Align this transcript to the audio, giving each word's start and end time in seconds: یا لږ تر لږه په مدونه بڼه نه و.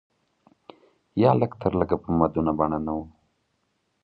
یا 1.21 1.31
لږ 1.41 1.51
تر 1.61 1.71
لږه 1.79 1.97
په 2.03 2.09
مدونه 2.19 2.51
بڼه 2.57 2.79
نه 2.85 2.91
و. 2.97 2.99